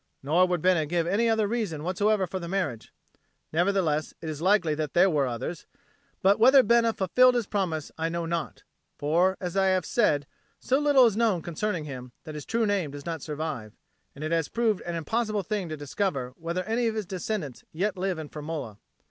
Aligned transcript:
Nor 0.23 0.47
would 0.47 0.63
Bena 0.63 0.87
give 0.87 1.05
any 1.05 1.29
other 1.29 1.47
reason 1.47 1.83
whatsoever 1.83 2.25
for 2.25 2.39
the 2.39 2.47
marriage. 2.47 2.91
Nevertheless 3.53 4.15
it 4.19 4.29
is 4.29 4.41
likely 4.41 4.73
that 4.73 4.95
there 4.95 5.11
were 5.11 5.27
others. 5.27 5.67
But 6.23 6.39
whether 6.39 6.63
Bena 6.63 6.91
fulfilled 6.91 7.35
his 7.35 7.45
promise 7.45 7.91
I 7.99 8.09
know 8.09 8.25
not; 8.25 8.63
for, 8.97 9.37
as 9.39 9.55
I 9.55 9.67
have 9.67 9.85
said, 9.85 10.25
so 10.59 10.79
little 10.79 11.05
is 11.05 11.15
known 11.15 11.43
concerning 11.43 11.83
him 11.85 12.13
that 12.23 12.33
his 12.33 12.47
true 12.47 12.65
name 12.65 12.89
does 12.89 13.05
not 13.05 13.21
survive, 13.21 13.73
and 14.15 14.23
it 14.23 14.31
has 14.31 14.49
proved 14.49 14.81
an 14.87 14.95
impossible 14.95 15.43
thing 15.43 15.69
to 15.69 15.77
discover 15.77 16.33
whether 16.35 16.63
any 16.63 16.87
of 16.87 16.95
his 16.95 17.05
descendants 17.05 17.63
yet 17.71 17.95
live 17.95 18.17
in 18.17 18.27
Firmola. 18.29 18.79